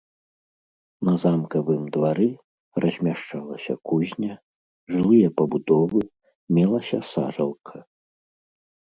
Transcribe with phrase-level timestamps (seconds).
[1.07, 2.23] На замкавым двары
[2.83, 4.33] размяшчалася кузня,
[4.93, 6.01] жылыя пабудовы,
[6.59, 7.77] мелася сажалка.